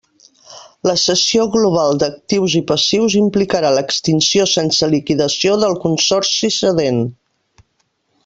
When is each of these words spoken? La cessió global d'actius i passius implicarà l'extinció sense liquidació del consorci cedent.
La 0.89 0.93
cessió 1.01 1.43
global 1.55 1.99
d'actius 2.03 2.55
i 2.59 2.61
passius 2.71 3.17
implicarà 3.19 3.71
l'extinció 3.75 4.49
sense 4.53 4.91
liquidació 4.95 5.61
del 5.65 5.79
consorci 5.85 6.53
cedent. 6.59 7.03